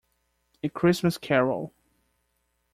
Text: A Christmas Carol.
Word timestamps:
A 0.63 0.67
Christmas 0.69 1.19
Carol. 1.19 1.75